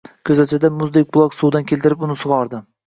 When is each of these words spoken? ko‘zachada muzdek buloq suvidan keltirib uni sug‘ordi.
ko‘zachada 0.29 0.71
muzdek 0.79 1.11
buloq 1.19 1.39
suvidan 1.43 1.69
keltirib 1.75 2.09
uni 2.11 2.21
sug‘ordi. 2.27 2.67